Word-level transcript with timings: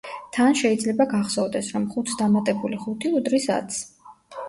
თან, 0.37 0.55
შეიძლება 0.61 1.07
გახსოვდეს, 1.11 1.71
რომ 1.77 1.87
ხუთს 1.93 2.19
დამატებული 2.25 2.83
ხუთი 2.89 3.15
უდრის 3.23 3.51
ათს. 3.61 3.83